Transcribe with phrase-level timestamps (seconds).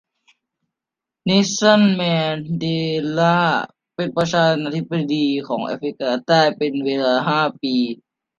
[1.25, 2.01] เนลสันแม
[2.33, 2.65] นเด
[3.17, 3.35] ลา
[3.95, 7.75] เป็นประธานาธิปดีของแอฟริกาใต้เป็นเวลาห้าปี